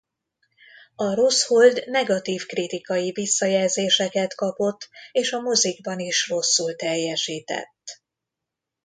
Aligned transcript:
A 0.95 1.13
Rossz 1.13 1.43
hold 1.45 1.83
negatív 1.89 2.45
kritikai 2.45 3.11
visszajelzéseket 3.11 4.35
kapott 4.35 4.89
és 5.11 5.31
a 5.31 5.41
mozikban 5.41 5.99
is 5.99 6.27
rosszul 6.29 6.75
teljesített. 6.75 8.01